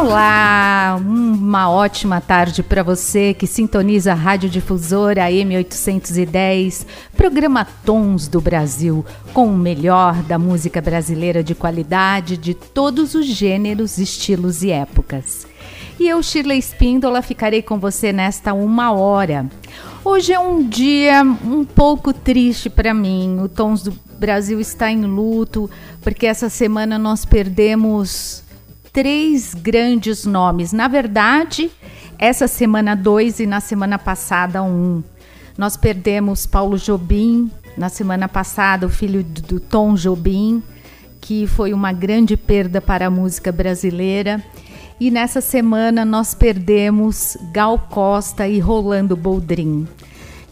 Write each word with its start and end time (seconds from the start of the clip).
Olá, 0.00 0.96
uma 1.00 1.68
ótima 1.68 2.20
tarde 2.20 2.62
para 2.62 2.84
você 2.84 3.34
que 3.34 3.48
sintoniza 3.48 4.12
a 4.12 4.14
Rádio 4.14 4.48
Difusora 4.48 5.28
M810, 5.28 6.86
programa 7.16 7.66
Tons 7.84 8.28
do 8.28 8.40
Brasil, 8.40 9.04
com 9.34 9.48
o 9.48 9.58
melhor 9.58 10.22
da 10.22 10.38
música 10.38 10.80
brasileira 10.80 11.42
de 11.42 11.52
qualidade 11.52 12.36
de 12.36 12.54
todos 12.54 13.16
os 13.16 13.26
gêneros, 13.26 13.98
estilos 13.98 14.62
e 14.62 14.70
épocas. 14.70 15.48
E 15.98 16.06
eu, 16.06 16.22
Shirley 16.22 16.60
Espíndola, 16.60 17.20
ficarei 17.20 17.60
com 17.60 17.80
você 17.80 18.12
nesta 18.12 18.54
uma 18.54 18.92
hora. 18.92 19.50
Hoje 20.04 20.32
é 20.32 20.38
um 20.38 20.62
dia 20.62 21.24
um 21.44 21.64
pouco 21.64 22.12
triste 22.12 22.70
para 22.70 22.94
mim. 22.94 23.40
O 23.42 23.48
Tons 23.48 23.82
do 23.82 23.92
Brasil 24.16 24.60
está 24.60 24.92
em 24.92 25.04
luto, 25.04 25.68
porque 26.00 26.24
essa 26.24 26.48
semana 26.48 27.00
nós 27.00 27.24
perdemos 27.24 28.46
três 28.92 29.54
grandes 29.54 30.24
nomes. 30.24 30.72
Na 30.72 30.88
verdade, 30.88 31.70
essa 32.18 32.48
semana 32.48 32.94
dois 32.94 33.40
e 33.40 33.46
na 33.46 33.60
semana 33.60 33.98
passada 33.98 34.62
um. 34.62 35.02
Nós 35.56 35.76
perdemos 35.76 36.46
Paulo 36.46 36.76
Jobim, 36.78 37.50
na 37.76 37.88
semana 37.88 38.28
passada 38.28 38.86
o 38.86 38.90
filho 38.90 39.22
do 39.22 39.58
Tom 39.60 39.94
Jobim, 39.94 40.62
que 41.20 41.46
foi 41.46 41.72
uma 41.72 41.92
grande 41.92 42.36
perda 42.36 42.80
para 42.80 43.06
a 43.06 43.10
música 43.10 43.52
brasileira. 43.52 44.42
E 45.00 45.10
nessa 45.10 45.40
semana 45.40 46.04
nós 46.04 46.34
perdemos 46.34 47.36
Gal 47.52 47.78
Costa 47.90 48.48
e 48.48 48.58
Rolando 48.58 49.16
Boldrin. 49.16 49.86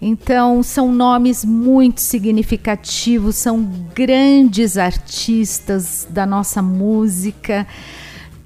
Então, 0.01 0.63
são 0.63 0.93
nomes 0.93 1.45
muito 1.45 2.01
significativos, 2.01 3.37
são 3.37 3.63
grandes 3.95 4.77
artistas 4.77 6.07
da 6.11 6.27
nossa 6.27 6.61
música 6.61 7.67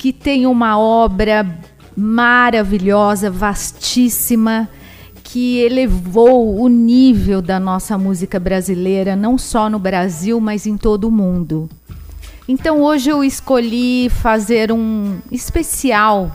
que 0.01 0.15
tem 0.15 0.47
uma 0.47 0.79
obra 0.79 1.47
maravilhosa, 1.95 3.31
vastíssima, 3.31 4.67
que 5.23 5.59
elevou 5.59 6.59
o 6.59 6.69
nível 6.69 7.43
da 7.43 7.61
nossa 7.61 7.99
música 7.99 8.41
brasileira, 8.41 9.15
não 9.15 9.37
só 9.37 9.69
no 9.69 9.79
Brasil, 9.79 10.41
mas 10.41 10.65
em 10.65 10.79
todo 10.79 11.05
o 11.05 11.11
mundo. 11.11 11.69
Então 12.49 12.81
hoje 12.81 13.11
eu 13.11 13.23
escolhi 13.23 14.09
fazer 14.09 14.73
um 14.73 15.19
especial 15.31 16.33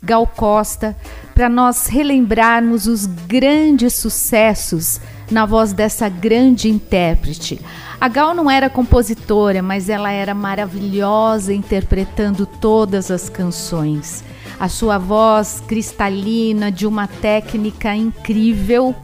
Gal 0.00 0.24
Costa 0.24 0.96
para 1.34 1.48
nós 1.48 1.88
relembrarmos 1.88 2.86
os 2.86 3.04
grandes 3.04 3.94
sucessos 3.94 5.00
na 5.28 5.44
voz 5.44 5.72
dessa 5.72 6.08
grande 6.08 6.68
intérprete. 6.68 7.60
A 8.00 8.06
Gal 8.06 8.32
não 8.32 8.48
era 8.48 8.70
compositora, 8.70 9.60
mas 9.60 9.88
ela 9.88 10.12
era 10.12 10.32
maravilhosa 10.32 11.52
interpretando 11.52 12.46
todas 12.46 13.10
as 13.10 13.28
canções. 13.28 14.22
A 14.58 14.68
sua 14.68 14.98
voz 14.98 15.60
cristalina, 15.66 16.70
de 16.70 16.86
uma 16.86 17.08
técnica 17.08 17.96
incrível, 17.96 18.94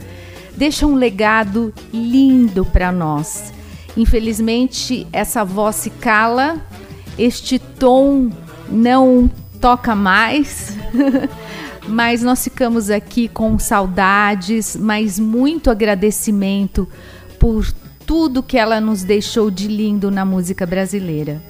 deixa 0.57 0.87
um 0.87 0.95
legado 0.95 1.75
lindo 1.93 2.65
para 2.65 2.93
nós. 2.93 3.53
Infelizmente, 3.97 5.09
essa 5.13 5.45
voz 5.45 5.75
se 5.75 5.91
cala, 5.91 6.65
este 7.19 7.59
tom 7.59 8.31
não 8.69 9.29
toca 9.61 9.97
mais. 9.97 10.77
mas 11.89 12.23
nós 12.23 12.45
ficamos 12.45 12.91
aqui 12.91 13.27
com 13.27 13.59
saudades, 13.59 14.77
mas 14.77 15.19
muito 15.19 15.69
agradecimento 15.69 16.89
por 17.39 17.67
tudo 18.07 18.43
que 18.43 18.59
ela 18.59 18.81
nos 18.81 19.03
deixou 19.03 19.51
de 19.51 19.69
lindo 19.69 20.11
na 20.11 20.25
música 20.25 20.67
brasileira. 20.67 21.43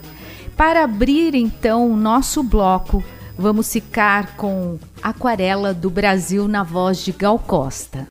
Para 0.57 0.85
abrir 0.85 1.35
então 1.35 1.91
o 1.91 1.97
nosso 1.97 2.43
bloco, 2.43 3.03
vamos 3.37 3.73
ficar 3.73 4.37
com 4.37 4.79
Aquarela 5.03 5.75
do 5.75 5.91
Brasil 5.91 6.47
na 6.47 6.63
voz 6.63 6.99
de 7.05 7.13
Gal 7.13 7.39
Costa. 7.39 8.07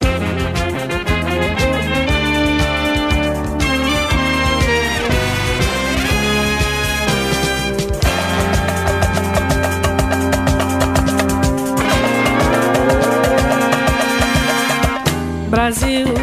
Brasil 15.50 16.23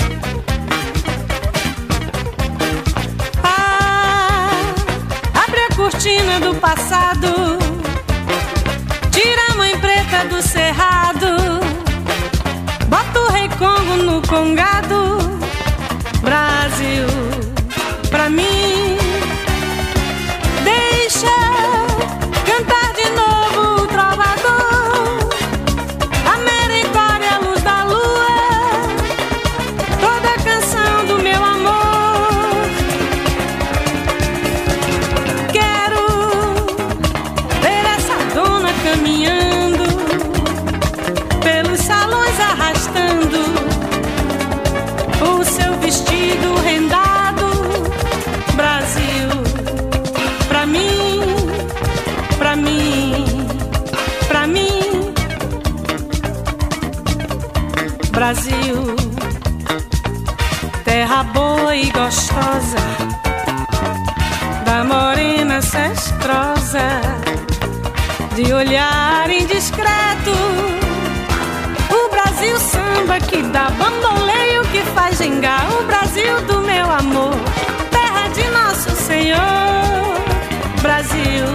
cortina 5.75 6.39
do 6.39 6.55
passado. 6.55 7.57
Tira 9.11 9.51
a 9.51 9.55
mãe 9.55 9.77
preta 9.79 10.25
do 10.25 10.41
cerrado. 10.41 11.59
Bota 12.87 13.19
o 13.19 13.31
rei 13.31 13.49
Congo 13.49 14.03
no 14.03 14.21
congado. 14.27 15.17
Brasil, 16.21 17.07
pra 18.09 18.29
mim. 18.29 19.00
Que 73.41 73.47
dá 73.47 73.69
bamboleio, 73.71 74.61
que 74.71 74.81
faz 74.93 75.17
gingar. 75.17 75.65
O 75.73 75.83
Brasil 75.85 76.41
do 76.41 76.61
meu 76.61 76.91
amor, 76.91 77.35
terra 77.89 78.27
de 78.29 78.47
nosso 78.49 78.91
Senhor. 78.91 79.39
Brasil, 80.81 81.45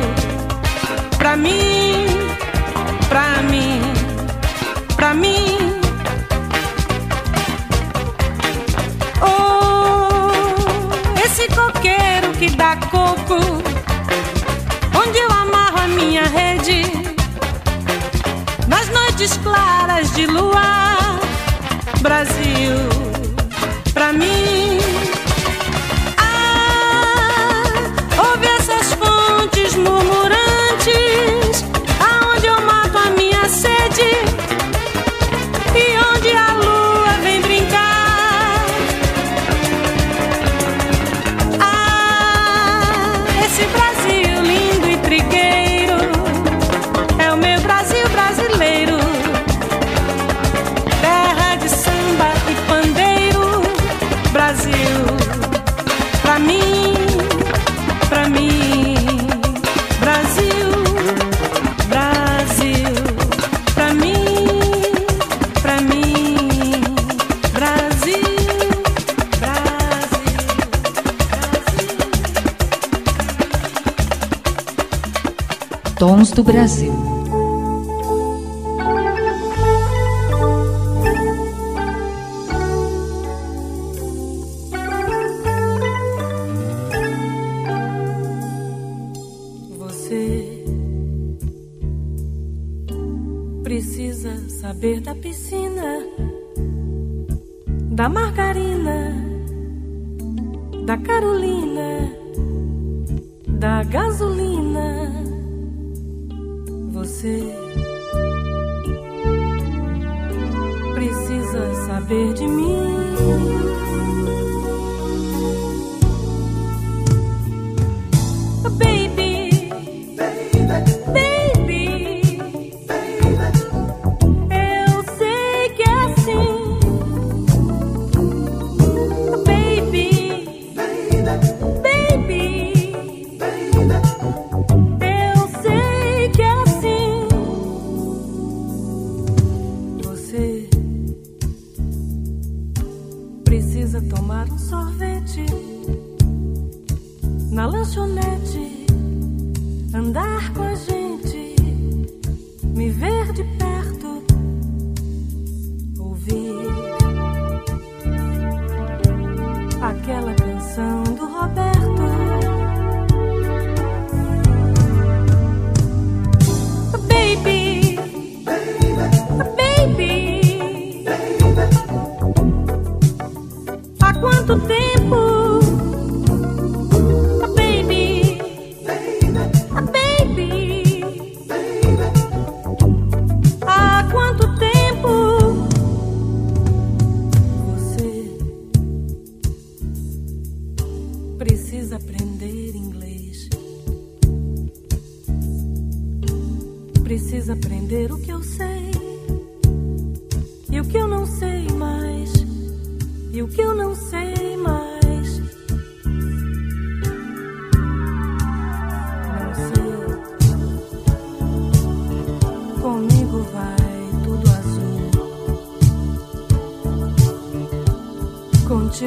pra 1.16 1.36
mim, 1.36 2.06
pra 3.08 3.42
mim, 3.50 3.80
pra 4.96 5.14
mim. 5.14 5.80
Oh, 9.22 10.30
esse 11.24 11.46
coqueiro 11.48 12.32
que 12.38 12.50
dá 12.50 12.76
coco, 12.90 13.38
onde 15.02 15.18
eu 15.18 15.30
amarro 15.30 15.82
a 15.84 15.88
minha 15.88 16.24
rede, 16.24 16.82
nas 18.66 18.88
noites 18.88 19.36
claras 19.38 20.12
de 20.14 20.26
luar, 20.26 20.75
Brasil, 22.56 22.95
do 76.36 76.44
Brasil. 76.44 77.05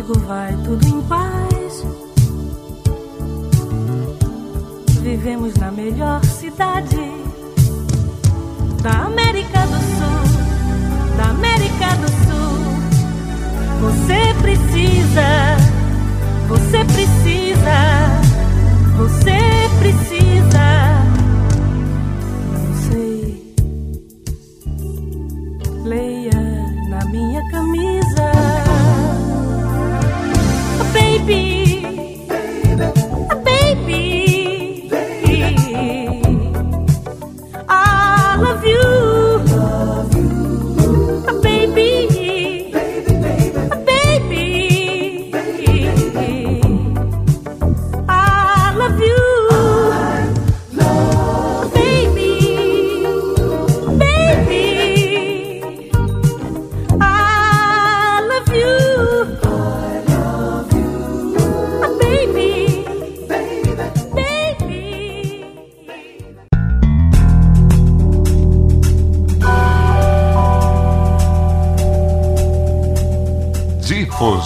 logo 0.10 0.20
vai 0.22 0.54
tudo 0.64 0.89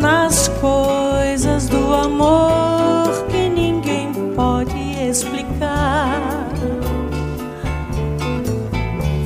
Nas 0.00 0.48
coisas 0.60 1.68
do 1.68 1.92
amor 1.94 3.26
que 3.28 3.48
ninguém 3.48 4.12
pode 4.34 4.76
explicar. 5.08 6.20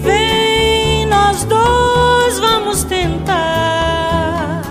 Vem, 0.02 1.06
nós 1.06 1.44
dois 1.44 2.38
vamos 2.38 2.84
tentar 2.84 4.62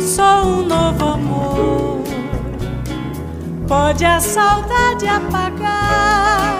só 0.00 0.44
um 0.44 0.62
novo 0.66 1.04
amor. 1.04 2.02
Pode 3.68 4.04
a 4.04 4.20
saudade 4.20 5.06
apagar 5.06 6.51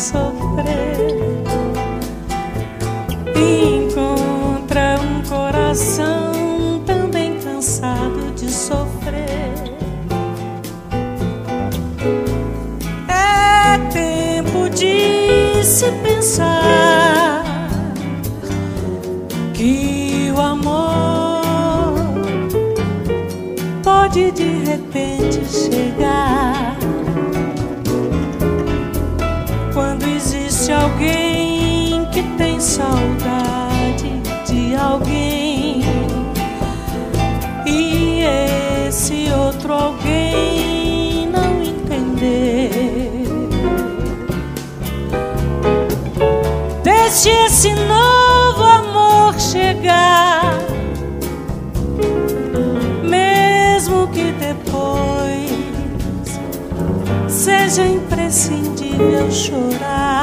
sofrer 0.00 0.96
encontra 3.36 4.98
um 4.98 5.22
coração 5.28 6.82
também 6.86 7.38
cansado 7.38 8.32
de 8.34 8.50
sofrer. 8.50 9.20
É 13.08 13.78
tempo 13.92 14.70
de 14.70 15.62
se 15.64 15.90
pensar 16.02 17.19
saudade 32.80 34.22
de 34.46 34.74
alguém 34.74 35.82
e 37.66 38.22
esse 38.88 39.28
outro 39.32 39.74
alguém 39.74 41.28
não 41.28 41.62
entender. 41.62 42.70
Deixe 46.82 47.28
esse 47.28 47.74
novo 47.74 48.62
amor 48.62 49.38
chegar, 49.38 50.58
mesmo 53.04 54.08
que 54.08 54.32
depois 54.32 55.50
seja 57.28 57.84
imprescindível 57.86 59.30
chorar. 59.30 60.19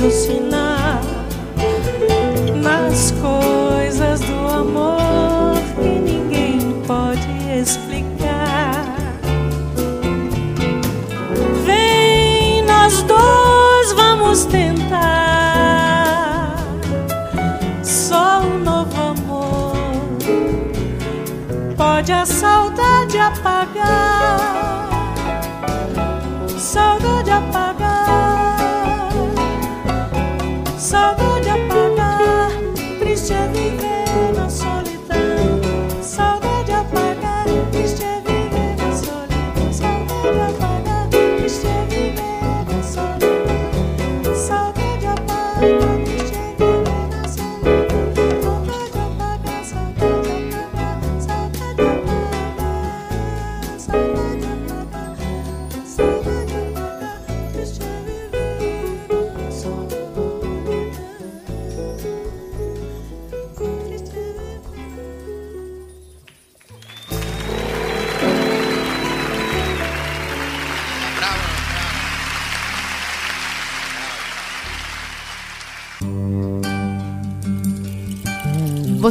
Raciocinar 0.00 1.02
nas 2.62 3.10
coisas 3.20 4.20
do 4.20 4.48
amor 4.48 5.60
que 5.76 6.00
ninguém 6.00 6.58
pode 6.86 7.28
explicar. 7.60 7.89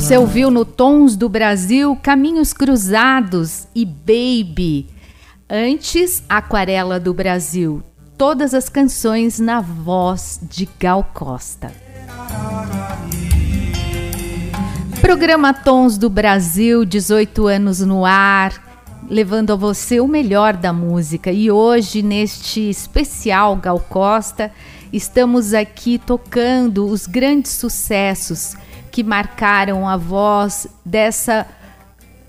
Você 0.10 0.18
ouviu 0.18 0.50
no 0.50 0.66
Tons 0.66 1.16
do 1.16 1.30
Brasil 1.30 1.96
Caminhos 2.02 2.52
Cruzados 2.52 3.68
e 3.76 3.86
Baby. 3.86 4.88
Antes, 5.48 6.24
Aquarela 6.28 7.00
do 7.00 7.14
Brasil. 7.14 7.84
Todas 8.18 8.56
as 8.56 8.70
canções 8.70 9.40
na 9.40 9.62
voz 9.62 10.40
de 10.42 10.68
Gal 10.80 11.08
Costa. 11.14 11.72
Programa 15.00 15.54
Tons 15.54 15.96
do 15.96 16.10
Brasil, 16.10 16.84
18 16.86 17.46
anos 17.46 17.80
no 17.82 18.04
ar, 18.04 18.82
levando 19.08 19.54
a 19.54 19.56
você 19.56 20.00
o 20.00 20.08
melhor 20.08 20.58
da 20.58 20.74
música. 20.74 21.32
E 21.32 21.52
hoje, 21.52 22.02
neste 22.02 22.68
especial 22.68 23.56
Gal 23.58 23.80
Costa, 23.80 24.52
estamos 24.92 25.54
aqui 25.54 26.00
tocando 26.00 26.88
os 26.88 27.06
grandes 27.06 27.52
sucessos 27.52 28.58
que 29.00 29.04
marcaram 29.04 29.88
a 29.88 29.96
voz 29.96 30.68
dessa 30.84 31.48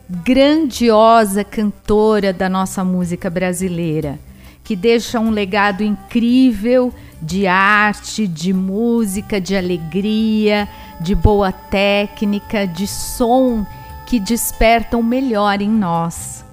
grandiosa 0.09 1.43
cantora 1.43 2.33
da 2.33 2.49
nossa 2.49 2.85
música 2.85 3.29
brasileira, 3.29 4.21
que 4.63 4.77
deixa 4.77 5.19
um 5.19 5.31
legado 5.31 5.83
incrível 5.83 6.95
de 7.21 7.49
arte, 7.49 8.25
de 8.25 8.53
música, 8.53 9.41
de 9.41 9.57
alegria, 9.57 10.69
de 11.01 11.13
boa 11.13 11.51
técnica, 11.51 12.69
de 12.69 12.87
som 12.87 13.67
que 14.07 14.21
desperta 14.21 14.97
o 14.97 15.03
melhor 15.03 15.61
em 15.61 15.71
nós. 15.71 16.45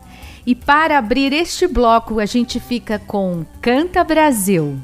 E 0.47 0.55
para 0.55 0.97
abrir 0.97 1.31
este 1.31 1.67
bloco, 1.67 2.19
a 2.19 2.25
gente 2.25 2.59
fica 2.59 2.97
com 2.97 3.45
Canta 3.61 4.03
Brasil. 4.03 4.79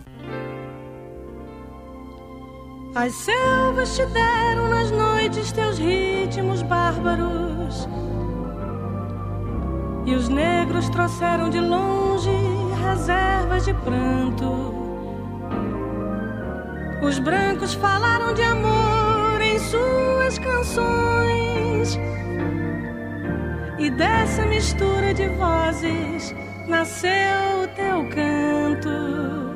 As 2.95 3.11
selvas 3.15 3.95
te 3.95 4.05
deram 4.05 4.69
nas 4.69 4.91
noites 4.91 5.51
teus 5.51 5.79
ritmos 5.79 6.61
bárbaros. 6.61 7.89
E 10.05 10.13
os 10.13 10.29
negros 10.29 10.89
trouxeram 10.89 11.49
de 11.49 11.59
longe 11.59 12.29
reservas 12.85 13.65
de 13.65 13.73
pranto. 13.73 14.75
Os 17.01 17.17
brancos 17.17 17.73
falaram 17.73 18.31
de 18.35 18.43
amor 18.43 19.41
em 19.41 19.57
suas 19.57 20.37
canções. 20.37 21.99
E 23.79 23.89
dessa 23.89 24.45
mistura 24.45 25.15
de 25.15 25.29
vozes 25.29 26.35
nasceu 26.67 27.63
o 27.63 27.67
teu 27.69 28.07
canto. 28.09 29.52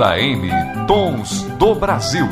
Difusora 0.00 0.18
M, 0.18 0.48
Tons 0.86 1.42
do 1.58 1.74
Brasil. 1.74 2.26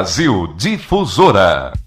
Brasil 0.00 0.54
Difusora. 0.56 1.79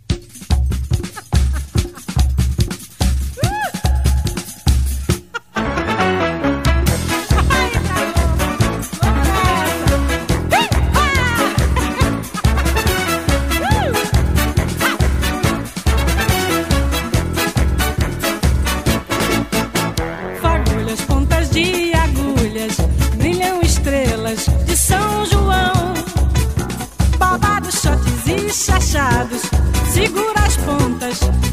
As 31.04 31.53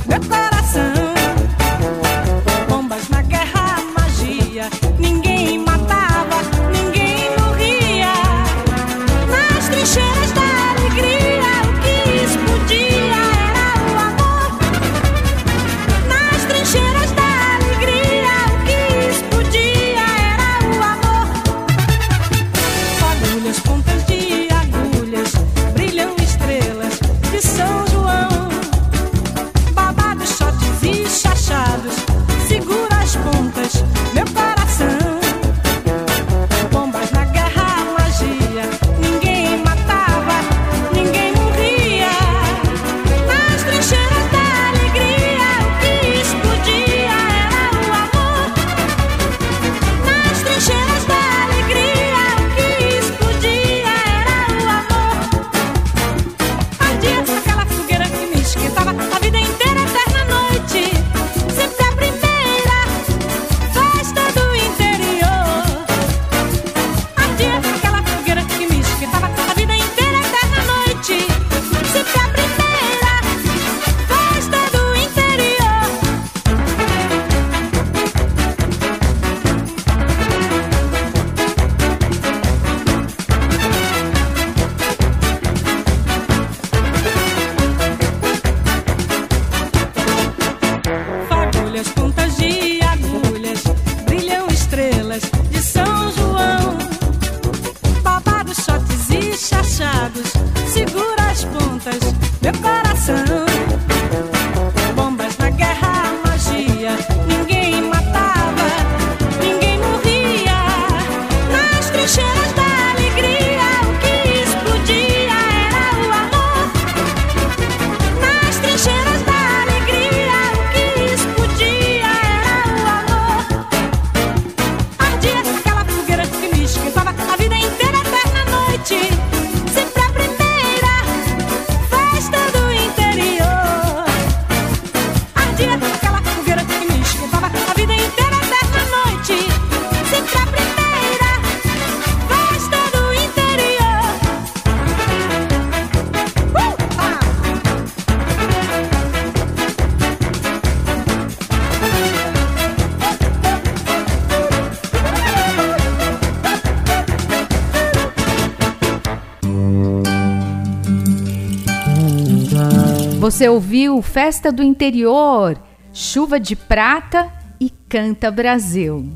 Você 163.41 163.49
ouviu 163.49 164.03
Festa 164.03 164.53
do 164.53 164.63
Interior, 164.63 165.59
Chuva 165.95 166.39
de 166.39 166.55
Prata 166.55 167.33
e 167.59 167.71
Canta 167.89 168.31
Brasil. 168.31 169.09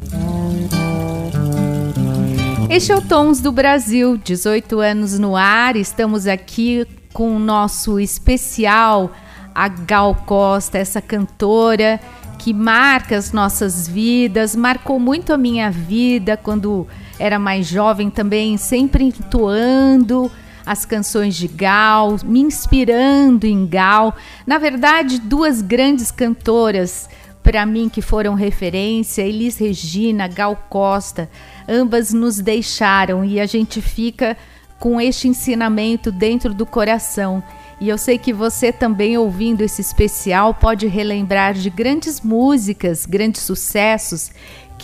Este 2.71 2.91
é 2.91 2.97
o 2.97 3.03
Tons 3.03 3.43
do 3.43 3.53
Brasil, 3.53 4.17
18 4.17 4.81
anos 4.81 5.19
no 5.19 5.37
ar. 5.37 5.77
Estamos 5.77 6.27
aqui 6.27 6.87
com 7.13 7.37
o 7.37 7.39
nosso 7.39 8.01
especial, 8.01 9.13
a 9.55 9.69
Gal 9.69 10.15
Costa, 10.25 10.79
essa 10.79 11.03
cantora 11.03 12.01
que 12.39 12.55
marca 12.55 13.19
as 13.19 13.31
nossas 13.31 13.87
vidas, 13.87 14.57
marcou 14.57 14.99
muito 14.99 15.35
a 15.35 15.37
minha 15.37 15.71
vida 15.71 16.35
quando 16.35 16.87
era 17.19 17.39
mais 17.39 17.67
jovem 17.67 18.09
também, 18.09 18.57
sempre 18.57 19.05
entoando 19.05 20.33
as 20.67 20.85
canções 20.85 21.35
de 21.35 21.49
Gal, 21.49 22.17
me 22.25 22.41
inspirando 22.41 23.47
em 23.47 23.67
Gal. 23.67 24.15
Na 24.47 24.59
verdade, 24.59 25.19
duas 25.19 25.61
grandes 25.61 26.11
cantoras 26.11 27.09
para 27.43 27.67
mim 27.67 27.91
que 27.91 28.01
foram 28.01 28.35
referência, 28.35 29.23
Elis 29.23 29.59
Regina, 29.59 30.27
Gal 30.27 30.57
Costa, 30.71 31.29
ambas 31.69 32.13
nos 32.13 32.39
deixaram 32.39 33.23
e 33.23 33.39
a 33.39 33.45
gente 33.45 33.83
fica 33.83 34.35
com 34.81 34.99
este 34.99 35.29
ensinamento 35.29 36.11
dentro 36.11 36.55
do 36.55 36.65
coração. 36.65 37.43
E 37.81 37.89
eu 37.89 37.99
sei 37.99 38.19
que 38.19 38.33
você 38.33 38.73
também 38.73 39.19
ouvindo 39.19 39.61
esse 39.61 39.81
especial 39.81 40.55
pode 40.55 40.87
relembrar 40.87 41.53
de 41.53 41.69
grandes 41.69 42.21
músicas, 42.21 43.05
grandes 43.05 43.43
sucessos 43.43 44.31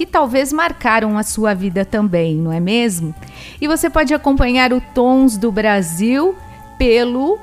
que 0.00 0.06
talvez 0.06 0.50
marcaram 0.50 1.18
a 1.18 1.22
sua 1.22 1.52
vida 1.52 1.84
também, 1.84 2.34
não 2.34 2.50
é 2.50 2.58
mesmo? 2.58 3.14
E 3.60 3.68
você 3.68 3.90
pode 3.90 4.14
acompanhar 4.14 4.72
o 4.72 4.80
Tons 4.80 5.36
do 5.36 5.52
Brasil 5.52 6.34
pelo 6.78 7.38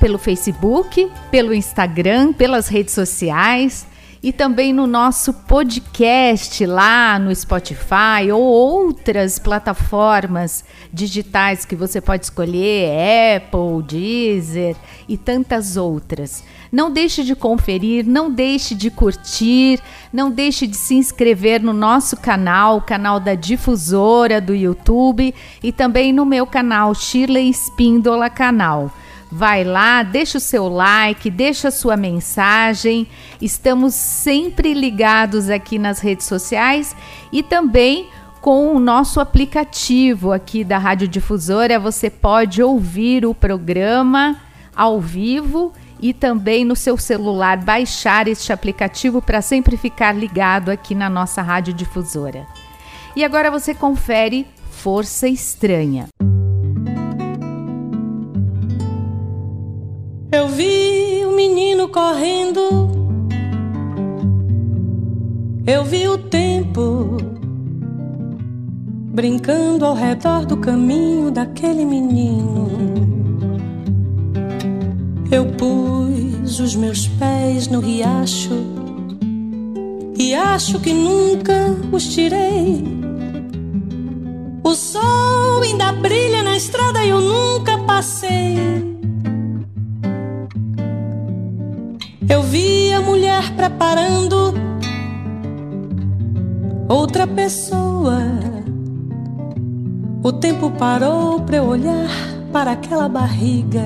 pelo 0.00 0.16
Facebook, 0.16 1.10
pelo 1.30 1.52
Instagram, 1.52 2.32
pelas 2.32 2.68
redes 2.68 2.94
sociais 2.94 3.86
e 4.24 4.32
também 4.32 4.72
no 4.72 4.86
nosso 4.86 5.34
podcast 5.34 6.64
lá 6.64 7.18
no 7.18 7.34
Spotify 7.36 8.32
ou 8.32 8.40
outras 8.40 9.38
plataformas 9.38 10.64
digitais 10.90 11.66
que 11.66 11.76
você 11.76 12.00
pode 12.00 12.24
escolher, 12.24 13.36
Apple, 13.36 13.82
Deezer 13.86 14.76
e 15.06 15.18
tantas 15.18 15.76
outras. 15.76 16.42
Não 16.72 16.90
deixe 16.90 17.22
de 17.22 17.36
conferir, 17.36 18.06
não 18.06 18.32
deixe 18.32 18.74
de 18.74 18.90
curtir, 18.90 19.78
não 20.10 20.30
deixe 20.30 20.66
de 20.66 20.76
se 20.78 20.94
inscrever 20.94 21.62
no 21.62 21.74
nosso 21.74 22.16
canal, 22.16 22.80
canal 22.80 23.20
da 23.20 23.34
Difusora 23.34 24.40
do 24.40 24.54
YouTube 24.54 25.34
e 25.62 25.70
também 25.70 26.14
no 26.14 26.24
meu 26.24 26.46
canal 26.46 26.94
Shirley 26.94 27.50
Espíndola 27.50 28.30
Canal. 28.30 28.90
Vai 29.30 29.64
lá, 29.64 30.02
deixa 30.02 30.38
o 30.38 30.40
seu 30.40 30.68
like, 30.68 31.30
deixa 31.30 31.68
a 31.68 31.72
sua 31.72 31.96
mensagem. 31.96 33.08
Estamos 33.40 33.94
sempre 33.94 34.74
ligados 34.74 35.50
aqui 35.50 35.78
nas 35.78 35.98
redes 35.98 36.26
sociais 36.26 36.94
e 37.32 37.42
também 37.42 38.08
com 38.40 38.76
o 38.76 38.78
nosso 38.78 39.20
aplicativo 39.20 40.32
aqui 40.32 40.62
da 40.62 40.78
Rádio 40.78 41.08
Difusora. 41.08 41.80
Você 41.80 42.10
pode 42.10 42.62
ouvir 42.62 43.24
o 43.24 43.34
programa 43.34 44.36
ao 44.76 45.00
vivo 45.00 45.72
e 46.00 46.12
também 46.12 46.64
no 46.64 46.76
seu 46.76 46.98
celular 46.98 47.56
baixar 47.56 48.28
este 48.28 48.52
aplicativo 48.52 49.22
para 49.22 49.40
sempre 49.40 49.76
ficar 49.76 50.12
ligado 50.12 50.70
aqui 50.70 50.94
na 50.94 51.08
nossa 51.08 51.40
Rádio 51.40 51.72
Difusora. 51.72 52.46
E 53.16 53.24
agora 53.24 53.50
você 53.50 53.74
confere 53.74 54.46
Força 54.70 55.26
Estranha. 55.26 56.08
Eu 60.34 60.48
vi 60.48 61.24
o 61.24 61.36
menino 61.36 61.88
correndo, 61.88 62.90
eu 65.64 65.84
vi 65.84 66.08
o 66.08 66.18
tempo 66.18 67.18
brincando 69.12 69.86
ao 69.86 69.94
redor 69.94 70.44
do 70.44 70.56
caminho 70.56 71.30
daquele 71.30 71.84
menino. 71.84 72.68
Eu 75.30 75.46
pus 75.52 76.58
os 76.58 76.74
meus 76.74 77.06
pés 77.06 77.68
no 77.68 77.78
riacho 77.78 78.58
e 80.18 80.34
acho 80.34 80.80
que 80.80 80.92
nunca 80.92 81.76
os 81.92 82.12
tirei. 82.12 82.82
O 84.64 84.74
sol 84.74 85.62
ainda 85.62 85.92
brilha 85.92 86.42
na 86.42 86.56
estrada 86.56 87.04
e 87.04 87.10
eu 87.10 87.20
nunca 87.20 87.78
passei. 87.84 88.93
Eu 92.28 92.42
vi 92.42 92.92
a 92.92 93.00
mulher 93.00 93.50
preparando 93.54 94.54
outra 96.88 97.26
pessoa. 97.26 98.18
O 100.22 100.32
tempo 100.32 100.70
parou 100.70 101.40
para 101.40 101.56
eu 101.56 101.64
olhar 101.64 102.08
para 102.50 102.72
aquela 102.72 103.08
barriga. 103.08 103.84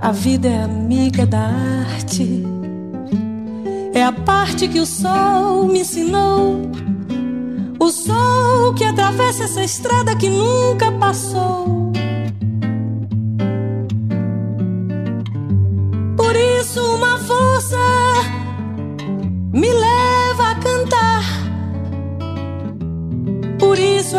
A 0.00 0.12
vida 0.12 0.48
é 0.48 0.62
amiga 0.62 1.26
da 1.26 1.50
arte. 1.94 2.44
É 3.92 4.04
a 4.04 4.12
parte 4.12 4.68
que 4.68 4.78
o 4.78 4.86
sol 4.86 5.66
me 5.66 5.80
ensinou. 5.80 6.60
O 7.78 7.90
sol 7.90 8.72
que 8.74 8.84
atravessa 8.84 9.44
essa 9.44 9.64
estrada 9.64 10.14
que 10.14 10.28
nunca 10.28 10.92
passou. 10.92 11.85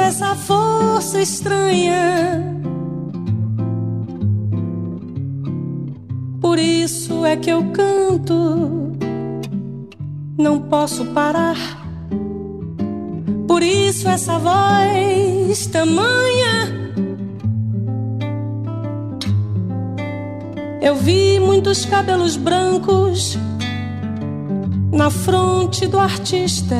Essa 0.08 0.36
força 0.36 1.22
estranha. 1.22 2.42
Por 6.40 6.58
isso 6.58 7.26
é 7.26 7.36
que 7.36 7.50
eu 7.50 7.72
canto. 7.72 8.94
Não 10.38 10.62
posso 10.62 11.08
parar. 11.08 11.58
Por 13.48 13.62
isso 13.62 14.08
essa 14.08 14.40
voz 14.40 15.68
tamanha. 15.68 16.94
Eu 20.82 20.96
vi 20.96 21.38
muitos 21.38 21.86
cabelos 21.86 22.38
brancos 22.38 23.38
na 24.90 25.10
fronte 25.10 25.86
do 25.86 26.00
artista. 26.00 26.78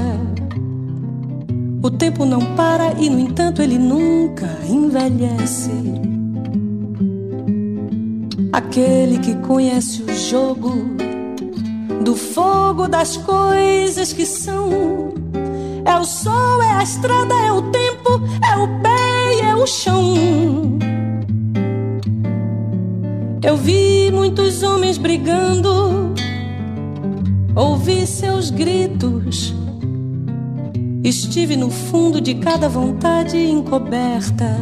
O 1.88 1.92
tempo 1.92 2.26
não 2.26 2.42
para 2.54 2.92
e, 3.00 3.10
no 3.10 3.18
entanto, 3.18 3.62
ele 3.62 3.78
nunca 3.78 4.46
envelhece. 4.68 5.72
Aquele 8.52 9.20
que 9.20 9.34
conhece 9.36 10.04
o 10.04 10.14
jogo 10.14 10.74
do 12.04 12.14
fogo 12.14 12.90
das 12.90 13.16
coisas 13.16 14.12
que 14.12 14.26
são. 14.26 15.14
É 15.86 15.98
o 15.98 16.04
sol, 16.04 16.62
é 16.62 16.74
a 16.74 16.84
estrada, 16.84 17.34
é 17.34 17.54
o 17.54 17.62
tempo, 17.72 18.22
é 18.52 18.58
o 18.58 18.68
pé 18.82 19.36
e 19.38 19.42
é 19.44 19.56
o 19.56 19.66
chão. 19.66 20.14
Eu 23.42 23.56
vi 23.56 24.12
muitos 24.12 24.62
homens 24.62 24.98
brigando, 24.98 26.14
ouvi 27.56 28.06
seus 28.06 28.50
gritos. 28.50 29.56
Estive 31.04 31.56
no 31.56 31.70
fundo 31.70 32.20
de 32.20 32.36
cada 32.36 32.68
vontade 32.68 33.38
encoberta. 33.38 34.58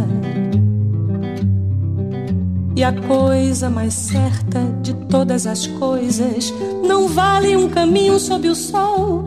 E 2.76 2.84
a 2.84 2.91
coisa 2.91 3.69
mais 3.69 3.93
certa 3.93 4.60
de 4.82 4.93
todas 5.08 5.48
as 5.48 5.65
coisas 5.65 6.54
não 6.86 7.08
vale 7.08 7.56
um 7.56 7.69
caminho 7.69 8.19
sob 8.19 8.50
o 8.50 8.56
sol. 8.56 9.24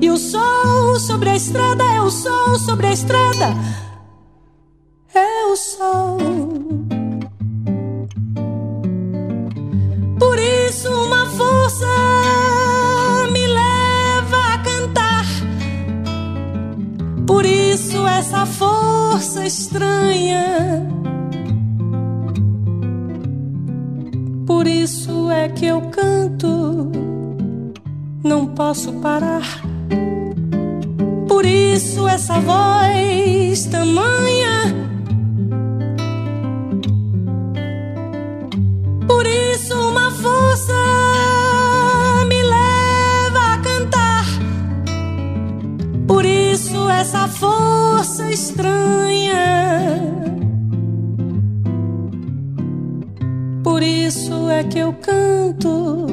E 0.00 0.10
o 0.10 0.18
sol 0.18 0.98
sobre 1.00 1.30
a 1.30 1.36
estrada 1.36 1.84
é 1.84 2.00
o 2.00 2.10
sol 2.10 2.58
sobre 2.58 2.88
a 2.88 2.92
estrada. 2.92 3.56
É 5.14 5.46
o 5.46 5.56
sol. 5.56 6.31
Que 25.62 25.66
eu 25.66 25.80
canto, 25.92 26.90
não 28.24 28.48
posso 28.48 28.94
parar. 28.94 29.62
Por 31.28 31.46
isso 31.46 32.08
essa 32.08 32.40
voz 32.40 33.66
tamanha. 33.66 34.74
Por 39.06 39.24
isso 39.24 39.78
uma 39.88 40.10
força 40.10 40.74
me 42.28 42.42
leva 42.42 43.54
a 43.54 43.58
cantar. 43.58 44.24
Por 46.08 46.24
isso 46.24 46.90
essa 46.90 47.28
força 47.28 48.28
estranha 48.32 50.11
que 54.64 54.78
eu 54.78 54.92
canto, 54.92 56.06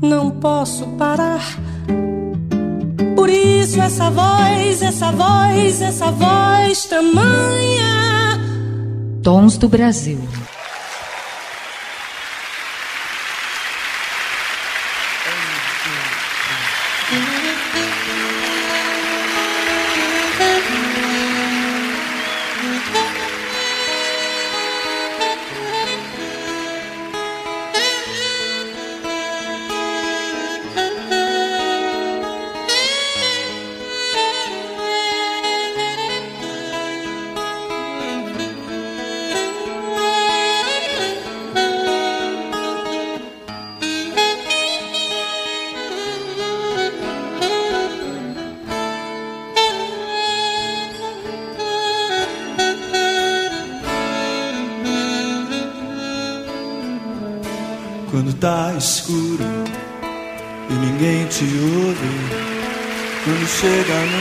não 0.00 0.30
posso 0.30 0.86
parar. 0.98 1.42
Por 3.14 3.28
isso 3.28 3.80
essa 3.80 4.10
voz, 4.10 4.82
essa 4.82 5.10
voz, 5.12 5.82
essa 5.82 6.10
voz 6.10 6.84
tamanha. 6.86 8.40
Tons 9.22 9.56
do 9.56 9.68
Brasil. 9.68 10.20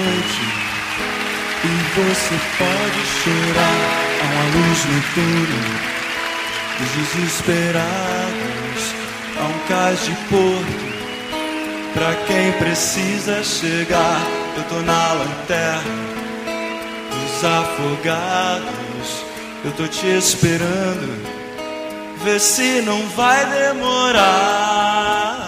Noite 0.07 0.41
e 1.63 1.67
você 1.99 2.35
pode 2.57 2.99
chorar, 3.21 3.79
uma 4.23 4.45
luz 4.55 4.79
no 4.85 4.99
túnel 5.13 5.67
dos 6.79 6.91
desesperados, 6.91 8.81
há 9.37 9.45
um 9.45 9.59
cais 9.67 10.01
de 10.05 10.15
porto 10.29 10.85
pra 11.93 12.11
quem 12.27 12.51
precisa 12.53 13.43
chegar. 13.43 14.21
Eu 14.55 14.63
tô 14.63 14.81
na 14.81 15.13
lanterna 15.13 16.05
dos 17.11 17.43
afogados, 17.43 19.25
eu 19.65 19.71
tô 19.73 19.87
te 19.87 20.07
esperando 20.07 21.37
Vê 22.23 22.39
se 22.39 22.81
não 22.81 23.07
vai 23.09 23.45
demorar. 23.45 25.46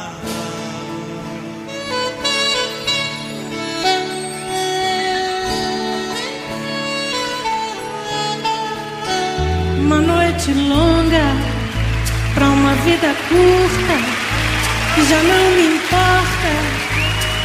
Noite 10.39 10.54
longa 10.54 11.36
pra 12.34 12.47
uma 12.47 12.73
vida 12.75 13.13
curta 13.28 13.97
que 14.95 15.06
já 15.06 15.21
não 15.23 15.52
me 15.52 15.75
importa. 15.75 16.52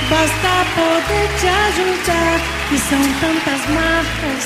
Basta 0.09 0.65
poder 0.75 1.29
te 1.41 1.49
ajudar. 1.49 2.41
E 2.73 2.79
são 2.79 2.99
tantas 3.21 3.61
marcas 3.71 4.45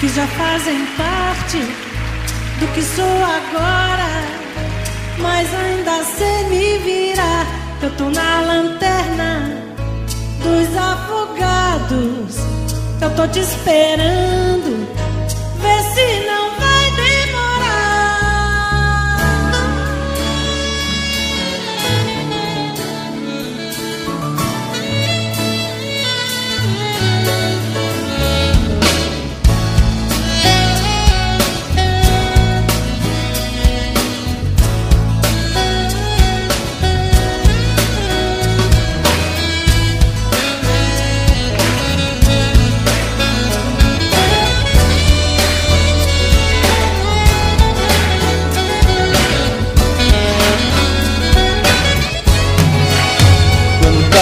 que 0.00 0.08
já 0.08 0.26
fazem 0.26 0.86
parte 0.96 1.58
do 2.58 2.66
que 2.72 2.82
sou 2.82 3.24
agora. 3.24 4.24
Mas 5.18 5.48
ainda 5.54 6.04
sei 6.04 6.44
me 6.48 6.78
virar. 6.78 7.46
Eu 7.82 7.90
tô 7.96 8.08
na 8.08 8.40
lanterna 8.40 9.52
dos 10.42 10.76
afogados. 10.76 12.36
Eu 13.02 13.10
tô 13.14 13.26
te 13.28 13.40
esperando. 13.40 14.88
Vê 15.60 15.82
se 15.94 16.26
não 16.26 16.47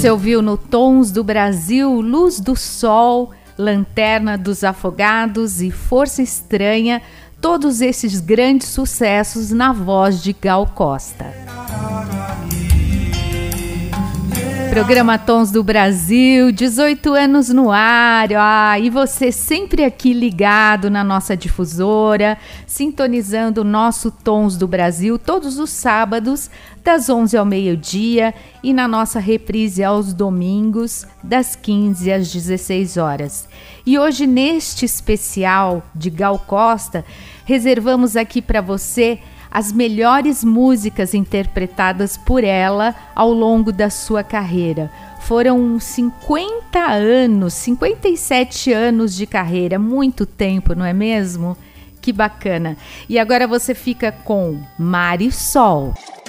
Você 0.00 0.10
ouviu 0.10 0.40
no 0.40 0.56
Tons 0.56 1.12
do 1.12 1.22
Brasil, 1.22 2.00
Luz 2.00 2.40
do 2.40 2.56
Sol, 2.56 3.32
Lanterna 3.58 4.38
dos 4.38 4.64
Afogados 4.64 5.60
e 5.60 5.70
Força 5.70 6.22
Estranha, 6.22 7.02
todos 7.38 7.82
esses 7.82 8.18
grandes 8.18 8.68
sucessos 8.68 9.50
na 9.50 9.74
voz 9.74 10.22
de 10.22 10.32
Gal 10.32 10.66
Costa. 10.68 11.49
Programa 14.70 15.18
Tons 15.18 15.50
do 15.50 15.64
Brasil, 15.64 16.52
18 16.52 17.12
anos 17.12 17.48
no 17.48 17.72
ar. 17.72 18.28
Ah, 18.32 18.78
e 18.78 18.88
você 18.88 19.32
sempre 19.32 19.82
aqui 19.82 20.12
ligado 20.12 20.88
na 20.88 21.02
nossa 21.02 21.36
difusora, 21.36 22.38
sintonizando 22.68 23.62
o 23.62 23.64
nosso 23.64 24.12
Tons 24.12 24.56
do 24.56 24.68
Brasil 24.68 25.18
todos 25.18 25.58
os 25.58 25.70
sábados, 25.70 26.48
das 26.84 27.10
11 27.10 27.36
ao 27.36 27.44
meio-dia 27.44 28.32
e 28.62 28.72
na 28.72 28.86
nossa 28.86 29.18
reprise 29.18 29.82
aos 29.82 30.14
domingos, 30.14 31.04
das 31.20 31.56
15 31.56 32.12
às 32.12 32.32
16 32.32 32.96
horas. 32.96 33.48
E 33.84 33.98
hoje, 33.98 34.24
neste 34.24 34.84
especial 34.84 35.82
de 35.92 36.10
Gal 36.10 36.38
Costa, 36.38 37.04
reservamos 37.44 38.14
aqui 38.16 38.40
para 38.40 38.60
você 38.60 39.18
as 39.50 39.72
melhores 39.72 40.44
músicas 40.44 41.14
interpretadas 41.14 42.16
por 42.16 42.44
ela 42.44 42.94
ao 43.14 43.32
longo 43.32 43.72
da 43.72 43.90
sua 43.90 44.22
carreira. 44.22 44.90
Foram 45.20 45.78
50 45.78 46.78
anos, 46.78 47.54
57 47.54 48.72
anos 48.72 49.14
de 49.14 49.26
carreira, 49.26 49.78
muito 49.78 50.24
tempo, 50.24 50.74
não 50.74 50.84
é 50.84 50.92
mesmo? 50.92 51.56
Que 52.00 52.12
bacana. 52.12 52.76
E 53.08 53.18
agora 53.18 53.46
você 53.46 53.74
fica 53.74 54.10
com 54.10 54.60
Marisol. 54.78 55.92
paixão 55.94 56.19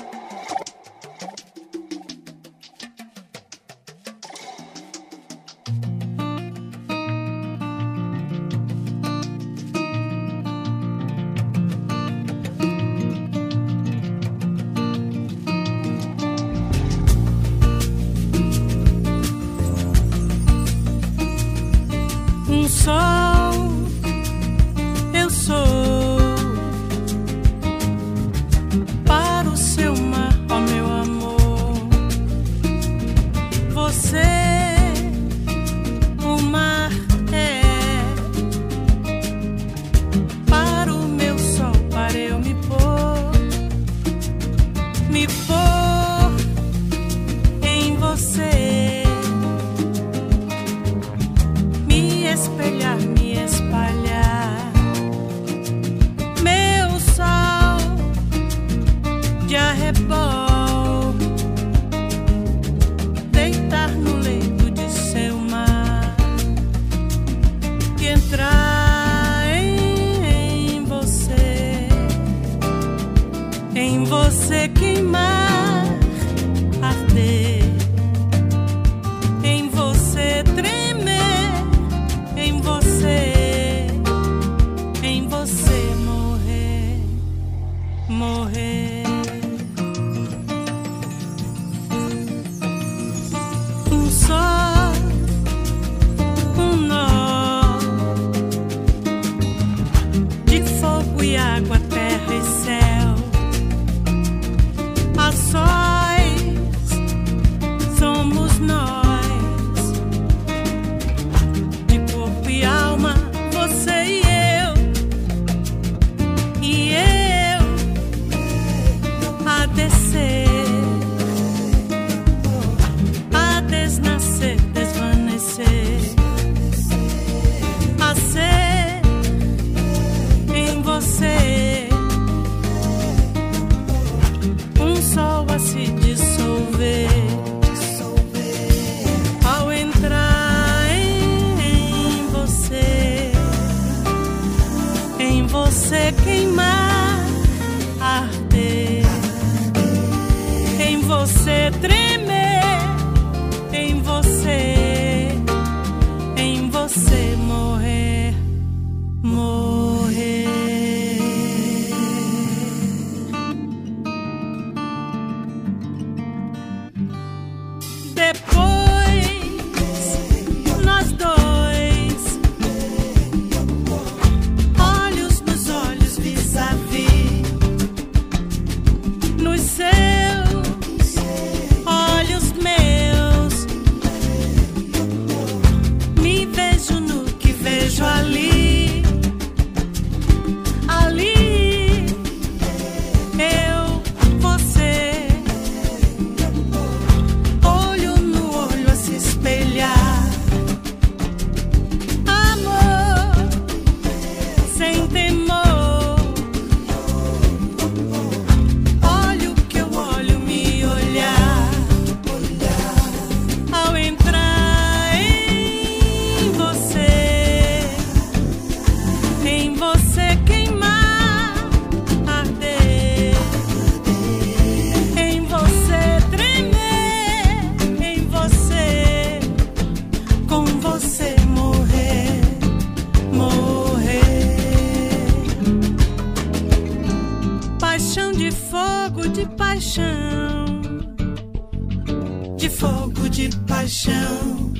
de 242.61 242.69
fogo, 242.69 243.27
de 243.27 243.49
paixão, 243.67 244.71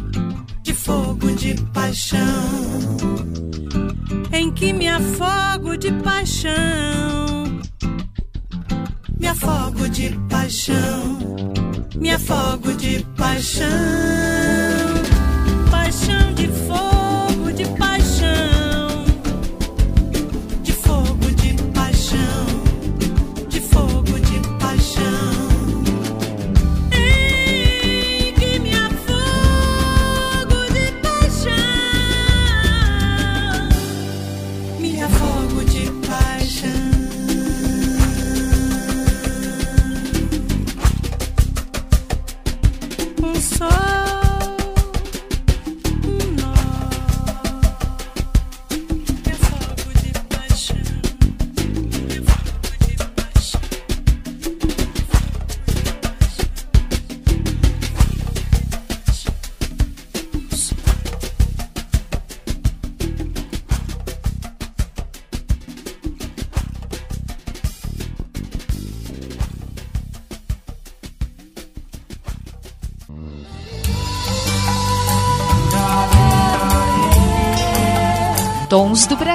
de 0.61 0.71
fogo 0.71 1.31
de 1.31 1.55
paixão, 1.73 2.19
em 4.31 4.51
que 4.51 4.71
me 4.71 4.87
afogo 4.87 5.75
de 5.75 5.91
paixão, 5.93 7.59
me 9.19 9.25
afogo 9.25 9.89
de 9.89 10.11
paixão, 10.29 11.17
me 11.95 12.11
afogo 12.11 12.71
de 12.73 13.03
paixão. 13.17 15.00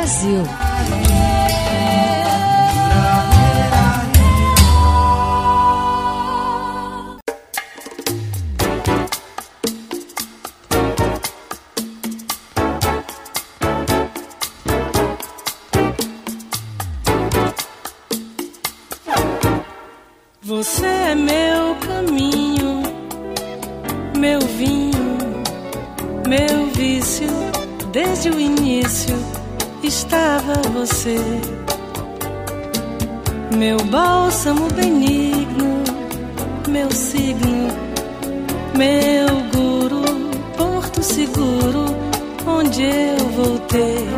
Brasil. 0.07 0.43
Você 20.41 20.87
é 20.87 21.15
meu 21.17 21.75
caminho, 21.85 22.83
meu 24.17 24.39
vinho, 24.41 25.19
meu 26.29 26.67
vício 26.69 27.27
desde 27.93 28.31
o 28.31 28.39
início 28.39 29.46
estava 29.83 30.55
você, 30.73 31.17
meu 33.57 33.79
bálsamo 33.85 34.69
benigno, 34.73 35.83
meu 36.69 36.91
signo, 36.91 37.69
meu 38.77 39.29
guru, 39.55 40.03
porto 40.57 41.03
seguro, 41.03 41.87
onde 42.47 42.83
eu 42.83 43.29
voltei, 43.31 44.09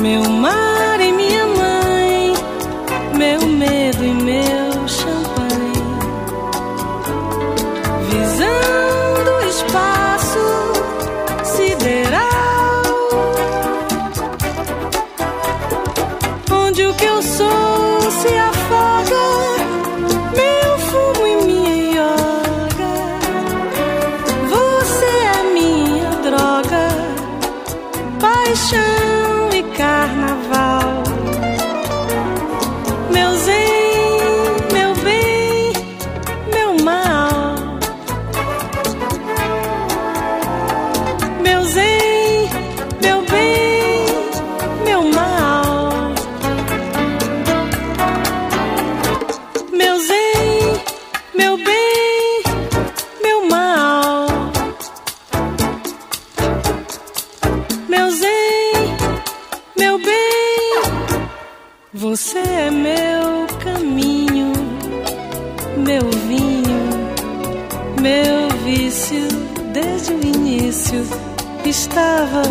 meu 0.00 0.24
mar 0.30 1.00
e 1.00 1.12
minha 1.12 1.46
mãe, 1.46 2.34
meu 3.16 3.46
medo 3.46 4.04
e 4.04 4.14
meu 4.14 4.67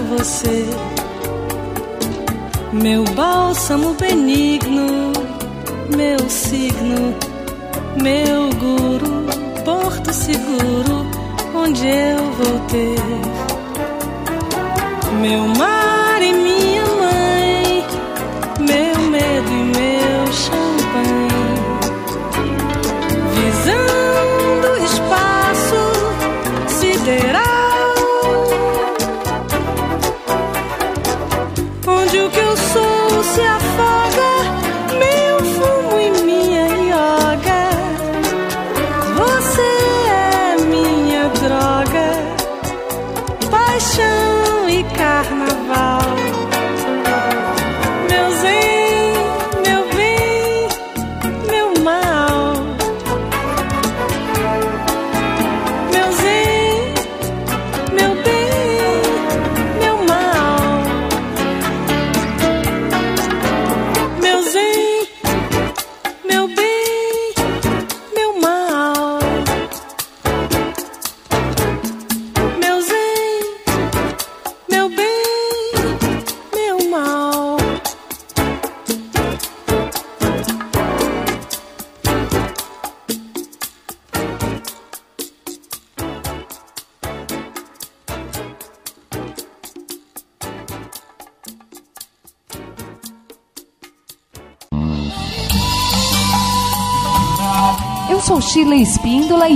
você, 0.07 0.65
meu 2.73 3.03
bálsamo 3.15 3.93
benigno 3.93 5.27
meu 5.95 6.29
signo, 6.29 7.15
meu 8.01 8.49
guru, 8.59 9.25
porto 9.63 10.13
seguro, 10.13 11.05
onde 11.55 11.87
eu 11.87 12.17
vou 12.33 12.59
ter. 12.67 12.99
Meu 15.21 15.47
mar 15.57 16.21
e 16.21 16.33
minha 16.33 16.76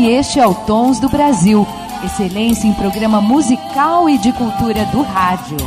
este 0.06 0.40
é 0.40 0.48
o 0.48 0.54
Tons 0.54 1.00
do 1.00 1.10
Brasil. 1.10 1.68
Excelência 2.04 2.68
em 2.68 2.74
programa 2.74 3.22
musical 3.22 4.10
e 4.10 4.18
de 4.18 4.32
cultura 4.32 4.86
do 4.86 5.02
rádio. 5.02 5.58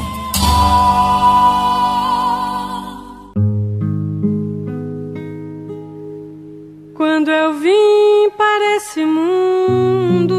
Quando 6.95 7.30
eu 7.30 7.53
vim 7.55 8.30
para 8.37 8.76
esse 8.76 9.05
mundo, 9.05 10.35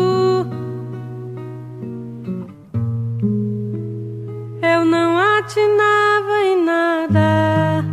eu 4.61 4.85
não 4.85 5.17
atinava 5.17 6.43
em 6.43 6.63
nada. 6.63 7.85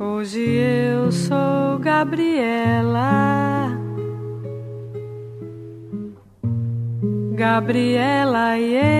Hoje 0.00 0.40
eu 0.40 0.87
sou 1.12 1.78
Gabriela. 1.78 3.08
Gabriela, 7.34 8.54
yeah, 8.56 8.98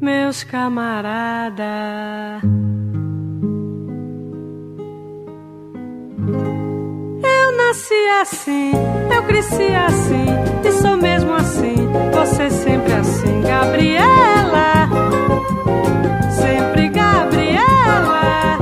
meus 0.00 0.44
camaradas. 0.44 1.64
Eu 7.24 7.56
nasci 7.56 7.94
assim, 8.20 8.72
eu 9.14 9.22
cresci 9.22 9.74
assim, 9.74 10.26
e 10.68 10.72
sou 10.72 10.96
mesmo 10.98 11.32
assim, 11.32 11.76
você 12.12 12.50
sempre 12.50 12.92
assim, 12.92 13.40
Gabriela. 13.40 14.88
Sempre 16.30 16.88
Gabriela. 16.88 18.58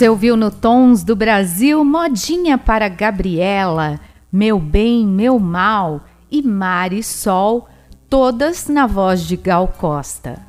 Você 0.00 0.08
ouviu 0.08 0.34
no 0.34 0.50
Tons 0.50 1.04
do 1.04 1.14
Brasil 1.14 1.84
Modinha 1.84 2.56
para 2.56 2.88
Gabriela, 2.88 4.00
Meu 4.32 4.58
Bem, 4.58 5.06
Meu 5.06 5.38
Mal 5.38 6.06
e 6.30 6.40
Mar 6.40 6.90
e 6.94 7.02
Sol, 7.02 7.68
todas 8.08 8.66
na 8.66 8.86
voz 8.86 9.26
de 9.26 9.36
Gal 9.36 9.68
Costa. 9.68 10.40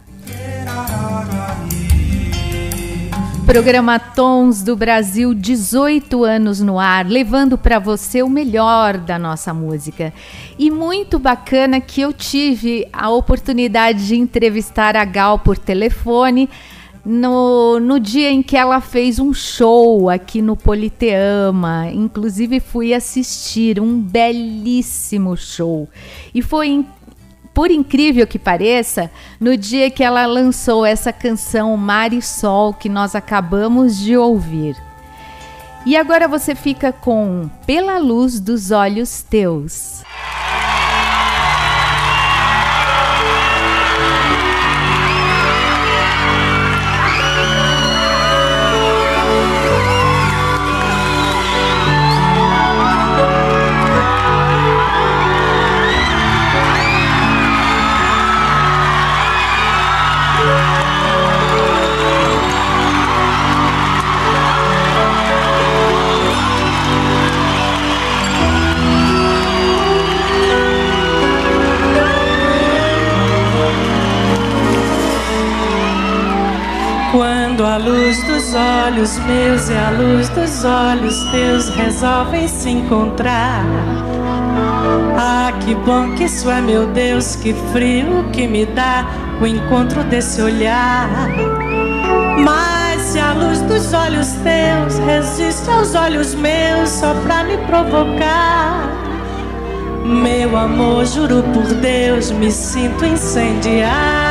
Programa 3.46 4.00
Tons 4.00 4.64
do 4.64 4.78
Brasil, 4.78 5.34
18 5.34 6.24
anos 6.24 6.62
no 6.62 6.80
ar, 6.80 7.06
levando 7.06 7.58
para 7.58 7.78
você 7.78 8.24
o 8.24 8.30
melhor 8.30 8.98
da 8.98 9.20
nossa 9.20 9.54
música. 9.54 10.14
E 10.58 10.72
muito 10.72 11.20
bacana 11.20 11.82
que 11.82 12.00
eu 12.00 12.14
tive 12.14 12.88
a 12.94 13.10
oportunidade 13.10 14.08
de 14.08 14.16
entrevistar 14.16 14.96
a 14.96 15.04
Gal 15.04 15.40
por 15.40 15.58
telefone 15.58 16.50
no, 17.06 17.80
no 17.80 18.00
dia 18.00 18.30
em 18.30 18.44
que 18.44 18.56
ela 18.56 18.80
fez 18.80 19.20
um 19.20 19.34
show 19.34 20.10
aqui 20.10 20.42
no 20.42 20.56
Politeama. 20.56 21.90
Inclusive 21.92 22.60
fui 22.60 22.94
assistir 22.94 23.80
um 23.80 24.00
belíssimo 24.00 25.36
show. 25.36 25.90
E 26.34 26.42
foi 26.42 26.68
in- 26.70 26.86
por 27.54 27.70
incrível 27.70 28.26
que 28.26 28.40
pareça, 28.40 29.12
no 29.40 29.58
dia 29.58 29.90
que 29.92 30.04
ela 30.04 30.26
lançou 30.26 30.86
essa 30.86 31.12
canção 31.12 31.76
Mar 31.76 32.14
e 32.14 32.22
Sol 32.22 32.74
que 32.74 32.88
nós 32.88 33.14
acabamos 33.14 33.98
de 33.98 34.16
ouvir. 34.16 34.76
E 35.86 35.98
agora 35.98 36.28
você 36.28 36.54
fica 36.56 36.94
com 36.94 37.50
Pela 37.66 37.98
Luz 37.98 38.40
dos 38.40 38.72
Olhos 38.72 39.22
Teus. 39.24 40.04
Gabriela, 40.06 40.61
dos 78.52 78.56
olhos 78.56 79.18
meus 79.20 79.70
e 79.70 79.74
a 79.74 79.92
luz 79.92 80.28
dos 80.30 80.66
olhos 80.66 81.24
teus 81.32 81.70
resolvem 81.70 82.48
se 82.50 82.70
encontrar. 82.70 83.64
Ah, 85.18 85.54
que 85.62 85.74
bom 85.74 86.14
que 86.16 86.26
isso 86.26 86.50
é, 86.50 86.60
meu 86.60 86.88
Deus, 86.88 87.38
que 87.38 87.54
frio 87.72 88.26
que 88.34 88.48
me 88.48 88.66
dá 88.66 89.08
o 89.40 89.48
encontro 89.48 90.04
desse 90.04 90.42
olhar. 90.42 91.08
Mas 92.44 93.02
se 93.02 93.20
a 93.20 93.32
luz 93.34 93.62
dos 93.62 93.94
olhos 93.94 94.34
teus 94.44 94.98
resiste 95.06 95.70
aos 95.70 95.96
olhos 95.96 96.36
meus 96.36 96.90
só 96.90 97.14
pra 97.24 97.46
me 97.46 97.58
provocar. 97.68 98.90
Meu 100.04 100.58
amor, 100.58 101.06
juro 101.06 101.42
por 101.54 101.74
Deus, 101.76 102.32
me 102.32 102.52
sinto 102.52 103.06
incendiar. 103.06 104.31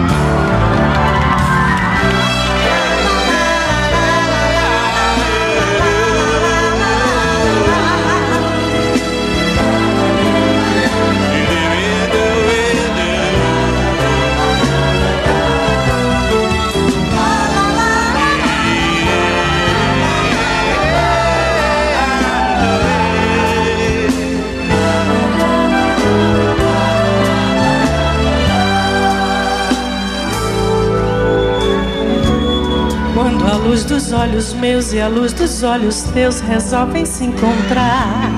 Dos 33.91 34.13
olhos 34.13 34.53
meus 34.53 34.93
e 34.93 35.01
a 35.01 35.09
luz 35.09 35.33
dos 35.33 35.63
olhos 35.63 36.03
teus 36.13 36.39
resolvem 36.39 37.03
se 37.03 37.25
encontrar. 37.25 38.31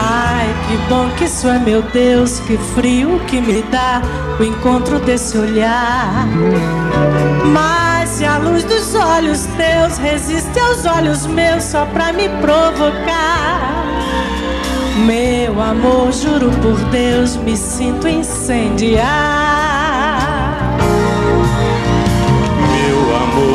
Ai, 0.00 0.46
que 0.66 0.76
bom 0.88 1.10
que 1.18 1.24
isso 1.24 1.46
é, 1.46 1.58
meu 1.58 1.82
Deus, 1.82 2.40
que 2.40 2.56
frio 2.74 3.20
que 3.26 3.42
me 3.42 3.60
dá 3.64 4.00
o 4.40 4.42
encontro 4.42 4.98
desse 5.00 5.36
olhar. 5.36 6.26
Mas 7.52 8.08
se 8.08 8.24
a 8.24 8.38
luz 8.38 8.64
dos 8.64 8.94
olhos 8.94 9.44
teus 9.58 9.98
resiste 9.98 10.58
aos 10.58 10.86
olhos 10.86 11.26
meus 11.26 11.64
só 11.64 11.84
pra 11.84 12.10
me 12.10 12.30
provocar. 12.40 13.84
Meu 15.04 15.60
amor, 15.60 16.10
juro 16.10 16.50
por 16.62 16.78
Deus, 16.90 17.36
me 17.36 17.54
sinto 17.54 18.08
incendiar. 18.08 19.41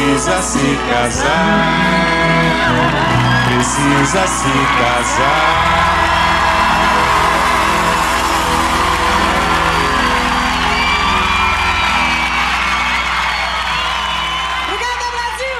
Precisa 0.00 0.40
se 0.40 0.76
casar, 0.88 1.76
precisa 3.46 4.26
se 4.26 4.48
casar. 4.78 6.00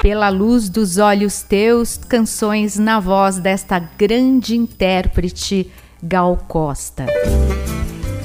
Pela 0.01 0.29
luz 0.29 0.67
dos 0.69 0.97
olhos 0.97 1.43
teus, 1.43 1.97
canções 1.97 2.79
na 2.79 2.99
voz 2.99 3.37
desta 3.37 3.77
grande 3.77 4.57
intérprete 4.57 5.71
Gal 6.01 6.43
Costa. 6.47 7.05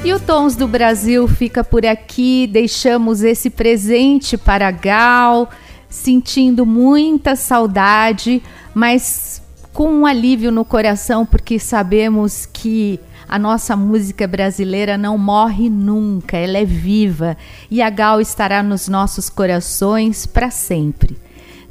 E 0.03 0.15
o 0.15 0.19
Tons 0.19 0.57
do 0.57 0.67
Brasil 0.67 1.29
fica 1.29 1.63
por 1.63 1.85
aqui. 1.85 2.47
Deixamos 2.47 3.23
esse 3.23 3.51
presente 3.51 4.39
para 4.39 4.71
Gal 4.71 5.51
sentindo 5.97 6.67
muita 6.67 7.35
saudade, 7.35 8.43
mas 8.75 9.43
com 9.73 9.91
um 9.91 10.07
alívio 10.07 10.53
no 10.53 10.65
coração, 10.65 11.25
porque 11.27 11.59
sabemos 11.59 12.47
que 12.47 13.01
a 13.29 13.39
nossa 13.39 13.75
música 13.75 14.27
brasileira 14.27 14.97
não 14.97 15.19
morre 15.19 15.69
nunca, 15.69 16.37
ela 16.37 16.59
é 16.59 16.65
viva 16.65 17.37
e 17.71 17.83
a 17.83 17.91
Gal 17.91 18.21
estará 18.21 18.63
nos 18.63 18.89
nossos 18.89 19.29
corações 19.29 20.27
para 20.27 20.51
sempre. 20.51 21.17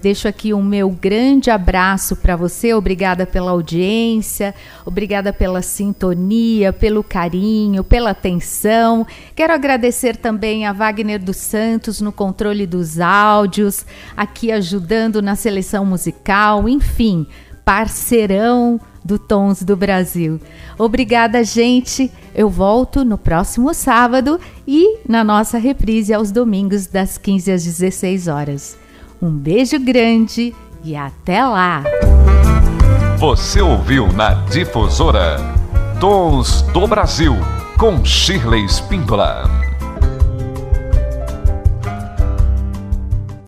Deixo 0.05 0.27
aqui 0.27 0.53
o 0.53 0.57
um 0.57 0.63
meu 0.63 0.91
grande 0.91 1.49
abraço 1.49 2.15
para 2.15 2.35
você. 2.35 2.75
Obrigada 2.75 3.25
pela 3.25 3.49
audiência, 3.49 4.53
obrigada 4.85 5.33
pela 5.33 5.63
sintonia, 5.63 6.71
pelo 6.71 7.03
carinho, 7.03 7.83
pela 7.83 8.11
atenção. 8.11 9.07
Quero 9.35 9.51
agradecer 9.51 10.15
também 10.15 10.63
a 10.67 10.73
Wagner 10.73 11.19
dos 11.19 11.37
Santos 11.37 12.01
no 12.01 12.11
controle 12.11 12.67
dos 12.67 12.99
áudios, 12.99 13.83
aqui 14.15 14.51
ajudando 14.51 15.23
na 15.23 15.35
seleção 15.35 15.83
musical, 15.83 16.69
enfim, 16.69 17.25
parceirão 17.65 18.79
do 19.03 19.17
Tons 19.17 19.63
do 19.63 19.75
Brasil. 19.75 20.39
Obrigada, 20.77 21.43
gente. 21.43 22.11
Eu 22.35 22.47
volto 22.47 23.03
no 23.03 23.17
próximo 23.17 23.73
sábado 23.73 24.39
e 24.67 24.99
na 25.09 25.23
nossa 25.23 25.57
reprise 25.57 26.13
aos 26.13 26.29
domingos 26.29 26.85
das 26.85 27.17
15 27.17 27.51
às 27.51 27.63
16 27.63 28.27
horas. 28.27 28.84
Um 29.25 29.31
beijo 29.31 29.79
grande 29.79 30.53
e 30.83 30.95
até 30.95 31.43
lá! 31.43 31.83
Você 33.17 33.59
ouviu 33.59 34.13
na 34.13 34.35
Difusora 34.51 35.37
Tons 35.99 36.61
do 36.71 36.85
Brasil 36.85 37.33
com 37.79 38.05
Shirley 38.05 38.63
Spindola. 38.65 39.64